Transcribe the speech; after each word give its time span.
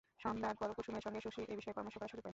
সন্ধ্যার 0.23 0.55
পর 0.59 0.69
কুসুমের 0.77 1.03
সঙ্গে 1.05 1.23
শশী 1.25 1.41
এ 1.51 1.55
বিষয়ে 1.59 1.75
পরমার্শ 1.75 1.95
করার 1.97 2.11
সুযোগ 2.11 2.23
পাইল। 2.23 2.29